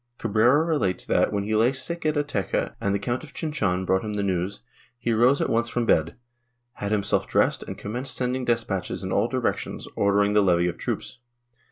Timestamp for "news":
4.23-4.63